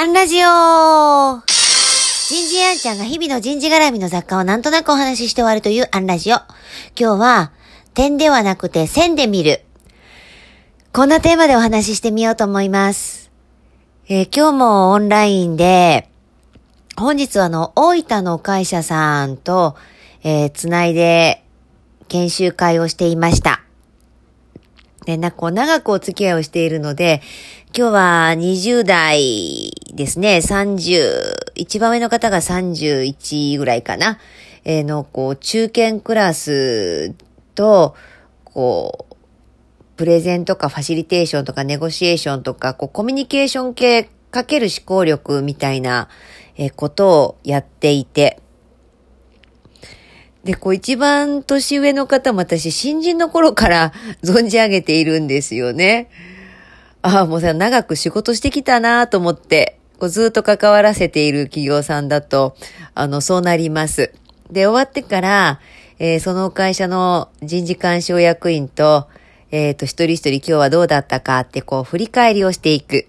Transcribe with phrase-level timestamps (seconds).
[0.00, 6.36] アンラジオ人事アンちゃんが日々の人事絡みの雑貨をなんとなくお話しして終わるというアンラジオ。
[6.96, 7.50] 今日は、
[7.94, 9.62] 点ではなくて線で見る。
[10.92, 13.32] こんなテーマでお話ししてみようと思います。
[14.08, 16.08] えー今日もオンラインで、
[16.96, 19.74] 本日はあの、大分の会社さんと、
[20.22, 21.42] えーつないで
[22.06, 23.64] 研修会をしていました。
[25.06, 27.20] で、なんか、こう、長くお付き合いをしているので、
[27.76, 34.18] 今日は20代ですね、30、一番上の方が31ぐらいかな、
[34.64, 37.14] えーの、こう、中堅クラス
[37.56, 37.96] と、
[38.44, 39.14] こう、
[39.96, 46.08] プレゼンとかファシリテーションとかネゴシエーションとか、こう、コミュニケーション系かける思考力みたいな、
[46.56, 48.40] えことをやっていて、
[50.44, 53.92] で、こう一番年上の方も私、新人の頃から
[54.22, 56.08] 存じ上げているんですよね。
[57.02, 62.56] ああ、もうさ、長く仕事してきたなと思って、こうずっと関わらせている企業さんだと、
[62.94, 64.12] あの、そうなります。
[64.50, 65.60] で、終わってから、
[65.98, 69.08] えーその会社の人事干渉役員と、
[69.50, 73.06] えっ、と、一人一人今日はどうだったかって、こう、振り返りをしていく。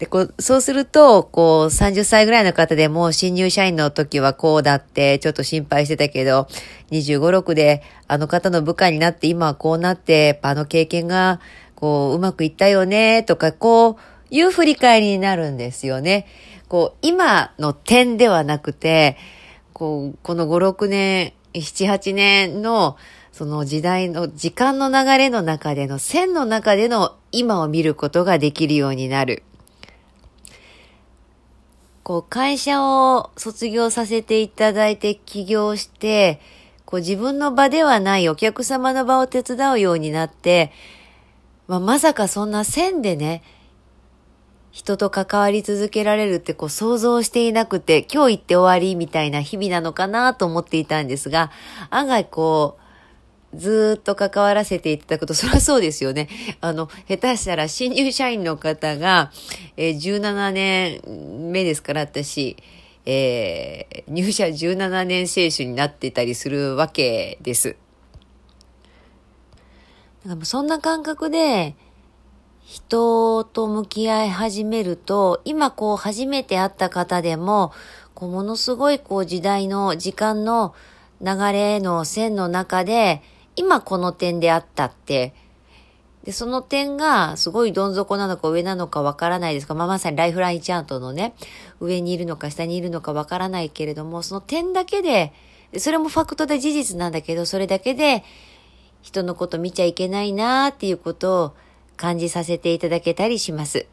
[0.00, 6.48] で、こう、そうすると、こう、30歳ぐらいの方でも、新入社員の時はこうだって、ちょっと心配してたけど、
[6.90, 11.38] 25、6で、あの方の部下になって、今はこうなって、あの経験が、
[11.74, 13.96] こう、うまくいったよね、とか、こう、
[14.30, 16.26] いう振り返りになるんですよね。
[16.68, 19.16] こう、今の点ではなくて、
[19.72, 22.96] こう、この5、6年、7、8年の、
[23.32, 29.42] その時代の、時間の流れの中での、線の中での今を見ることができるようになる。
[32.02, 36.40] こう、会社を卒業させていただいて起業して、
[36.90, 40.72] こう自分の場ではないお客様の場を手伝うようになって、
[41.68, 43.44] まあ、まさかそんな線でね、
[44.72, 51.50] 人と関わり続けられるってこう想像していなくて、今日行って終わりみたいな日々なのかなと思っていたんですが、
[51.90, 56.28] 案外こう、ずっと関わらせていただくと、そりゃそうですよね。
[56.60, 59.32] あの、下手したら新入社員の方が、
[59.76, 62.56] えー17年目ですから、私、
[63.06, 67.76] えー入社17年選手になってたりするわけです。
[70.24, 71.74] だかそんな感覚で、
[72.70, 77.72] 人と向き合い始めると、今こう初めて会った方でも、
[78.14, 80.72] こうものすごいこう時代の、時間の
[81.20, 83.22] 流れの線の中で、
[83.56, 85.34] 今この点であったって、
[86.22, 91.34] で、その点がすごいどん底なのか上なのかわからないですが、まあ、まさにライフラインチャートのね、
[91.80, 95.32] 上にいるのか下にいるのかわからないけれども、その点だけで、
[95.72, 98.22] でそれもファクトで事実なんだけど、それだけで
[99.02, 101.52] 人のこと見ちゃいけないなーっていうことを
[102.00, 103.86] 感じさせていただけたりします。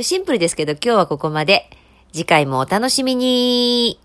[0.00, 1.70] シンプルですけど今日はここまで。
[2.12, 3.98] 次回もお楽しみに